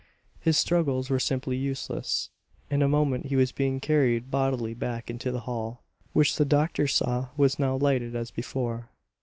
His 0.39 0.57
struggles 0.57 1.11
were 1.11 1.19
simply 1.19 1.57
useless. 1.57 2.31
In 2.71 2.81
a 2.81 2.87
moment 2.87 3.27
he 3.27 3.35
was 3.35 3.51
being 3.51 3.79
carried 3.79 4.31
bodily 4.31 4.73
back 4.73 5.11
into 5.11 5.31
the 5.31 5.41
hall, 5.41 5.83
which 6.11 6.37
the 6.37 6.43
doctor 6.43 6.87
saw 6.87 7.27
was 7.37 7.59
now 7.59 7.75
lighted 7.77 8.15
as 8.15 8.31
before. 8.31 8.89